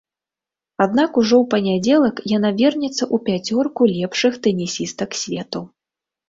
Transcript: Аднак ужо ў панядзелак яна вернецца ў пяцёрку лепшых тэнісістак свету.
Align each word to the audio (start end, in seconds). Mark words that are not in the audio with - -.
Аднак 0.85 1.17
ужо 1.21 1.35
ў 1.41 1.49
панядзелак 1.51 2.21
яна 2.37 2.49
вернецца 2.61 3.01
ў 3.05 3.15
пяцёрку 3.29 3.81
лепшых 3.93 4.33
тэнісістак 4.49 5.11
свету. 5.23 5.61